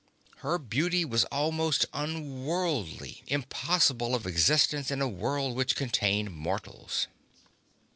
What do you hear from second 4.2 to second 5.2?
existence in a